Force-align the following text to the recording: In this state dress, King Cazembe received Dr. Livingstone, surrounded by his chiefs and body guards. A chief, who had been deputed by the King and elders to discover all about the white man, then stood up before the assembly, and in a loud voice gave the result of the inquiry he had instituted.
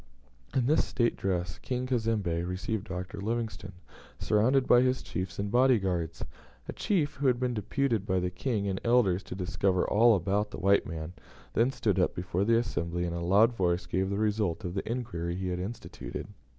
In 0.55 0.65
this 0.65 0.83
state 0.83 1.15
dress, 1.15 1.59
King 1.59 1.85
Cazembe 1.85 2.41
received 2.41 2.87
Dr. 2.87 3.21
Livingstone, 3.21 3.73
surrounded 4.17 4.65
by 4.67 4.81
his 4.81 5.03
chiefs 5.03 5.37
and 5.37 5.51
body 5.51 5.77
guards. 5.77 6.25
A 6.67 6.73
chief, 6.73 7.17
who 7.17 7.27
had 7.27 7.39
been 7.39 7.53
deputed 7.53 8.07
by 8.07 8.19
the 8.19 8.31
King 8.31 8.67
and 8.67 8.81
elders 8.83 9.21
to 9.21 9.35
discover 9.35 9.87
all 9.87 10.15
about 10.15 10.49
the 10.49 10.57
white 10.57 10.87
man, 10.87 11.13
then 11.53 11.69
stood 11.69 11.99
up 11.99 12.15
before 12.15 12.43
the 12.45 12.57
assembly, 12.57 13.03
and 13.03 13.15
in 13.15 13.21
a 13.21 13.23
loud 13.23 13.53
voice 13.53 13.85
gave 13.85 14.09
the 14.09 14.17
result 14.17 14.63
of 14.65 14.73
the 14.73 14.91
inquiry 14.91 15.35
he 15.35 15.49
had 15.49 15.59
instituted. 15.59 16.27